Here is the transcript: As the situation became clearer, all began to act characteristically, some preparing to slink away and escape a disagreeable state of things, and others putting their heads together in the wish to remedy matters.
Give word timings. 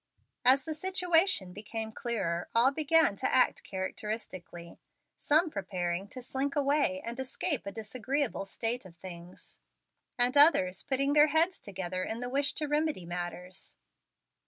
As 0.43 0.63
the 0.65 0.73
situation 0.73 1.53
became 1.53 1.91
clearer, 1.91 2.49
all 2.55 2.71
began 2.71 3.15
to 3.17 3.31
act 3.31 3.61
characteristically, 3.63 4.79
some 5.19 5.51
preparing 5.51 6.07
to 6.07 6.23
slink 6.23 6.55
away 6.55 7.03
and 7.05 7.19
escape 7.19 7.67
a 7.67 7.71
disagreeable 7.71 8.45
state 8.45 8.83
of 8.83 8.95
things, 8.95 9.59
and 10.17 10.35
others 10.35 10.81
putting 10.81 11.13
their 11.13 11.27
heads 11.27 11.59
together 11.59 12.03
in 12.03 12.19
the 12.19 12.29
wish 12.29 12.53
to 12.55 12.67
remedy 12.67 13.05
matters. 13.05 13.75